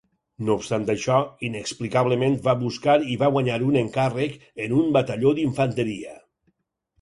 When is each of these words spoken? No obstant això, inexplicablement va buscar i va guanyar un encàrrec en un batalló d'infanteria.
No 0.45 0.53
obstant 0.59 0.85
això, 0.93 1.17
inexplicablement 1.49 2.37
va 2.47 2.55
buscar 2.61 2.95
i 3.11 3.19
va 3.25 3.29
guanyar 3.35 3.59
un 3.67 3.77
encàrrec 3.83 4.41
en 4.67 4.75
un 4.79 4.89
batalló 4.97 5.35
d'infanteria. 5.43 6.17